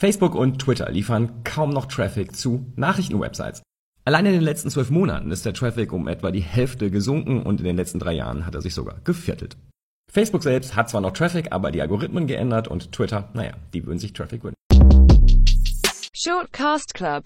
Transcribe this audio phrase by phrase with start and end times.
[0.00, 3.60] Facebook und Twitter liefern kaum noch Traffic zu Nachrichtenwebsites.
[4.06, 7.60] Allein in den letzten zwölf Monaten ist der Traffic um etwa die Hälfte gesunken und
[7.60, 9.58] in den letzten drei Jahren hat er sich sogar geviertelt.
[10.10, 13.98] Facebook selbst hat zwar noch Traffic, aber die Algorithmen geändert und Twitter, naja, die würden
[13.98, 14.54] sich Traffic wünschen.
[16.14, 17.18] Shortcast Club